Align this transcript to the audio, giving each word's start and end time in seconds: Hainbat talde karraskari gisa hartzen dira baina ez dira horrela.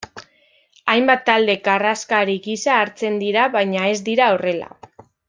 Hainbat 0.93 1.21
talde 1.27 1.55
karraskari 1.67 2.39
gisa 2.49 2.79
hartzen 2.85 3.21
dira 3.25 3.45
baina 3.59 3.85
ez 3.95 4.05
dira 4.13 4.31
horrela. 4.39 4.73